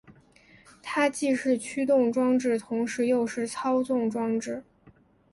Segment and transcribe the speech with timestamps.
[0.81, 4.63] 它既是驱动装置同时又是操纵装置。